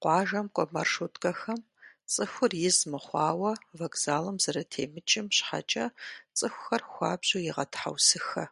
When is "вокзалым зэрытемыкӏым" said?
3.78-5.26